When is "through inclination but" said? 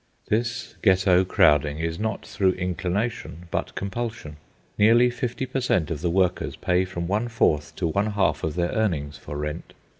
2.25-3.75